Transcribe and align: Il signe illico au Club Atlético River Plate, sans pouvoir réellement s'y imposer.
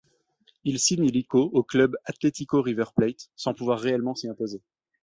Il 0.63 0.79
signe 0.79 1.03
illico 1.05 1.51
au 1.53 1.61
Club 1.61 1.95
Atlético 2.05 2.59
River 2.63 2.85
Plate, 2.95 3.29
sans 3.35 3.53
pouvoir 3.53 3.79
réellement 3.79 4.15
s'y 4.15 4.27
imposer. 4.27 4.63